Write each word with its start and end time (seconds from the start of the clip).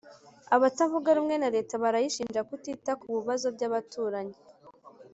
Abatavuga 0.55 1.09
rumwe 1.17 1.35
na 1.41 1.49
Leta 1.55 1.73
barayishinja 1.83 2.41
kutita 2.49 2.91
kububazo 3.01 3.47
byabaturanyi 3.55 4.37